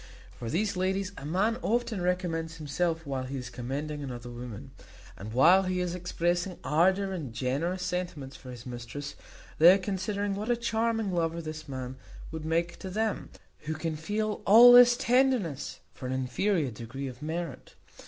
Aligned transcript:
To 0.39 0.49
these 0.49 0.75
ladies 0.75 1.11
a 1.15 1.27
man 1.27 1.57
often 1.61 2.01
recommends 2.01 2.55
himself 2.55 3.05
while 3.05 3.25
he 3.25 3.37
is 3.37 3.51
commending 3.51 4.01
another 4.01 4.31
woman; 4.31 4.71
and, 5.15 5.31
while 5.31 5.61
he 5.61 5.79
is 5.79 5.93
expressing 5.93 6.57
ardour 6.63 7.11
and 7.13 7.31
generous 7.33 7.83
sentiments 7.83 8.35
for 8.35 8.49
his 8.49 8.65
mistress, 8.65 9.13
they 9.59 9.71
are 9.75 9.77
considering 9.77 10.33
what 10.33 10.49
a 10.49 10.57
charming 10.57 11.11
lover 11.13 11.39
this 11.39 11.69
man 11.69 11.97
would 12.31 12.45
make 12.45 12.79
to 12.79 12.89
them, 12.89 13.29
who 13.65 13.75
can 13.75 13.95
feel 13.95 14.41
all 14.47 14.71
this 14.71 14.97
tenderness 14.97 15.81
for 15.93 16.07
an 16.07 16.13
inferior 16.13 16.71
degree 16.71 17.07
of 17.07 17.21
merit. 17.21 17.75